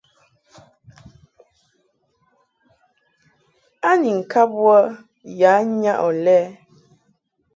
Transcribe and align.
A 3.89 3.91
ni 4.01 4.11
ŋkab 4.19 4.49
wə 4.65 4.77
ya 5.39 5.51
nyaʼ 5.81 5.99
ɔ 6.05 6.07
lɛ? 6.23 6.37